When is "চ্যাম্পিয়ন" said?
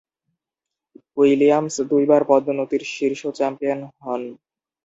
3.37-3.79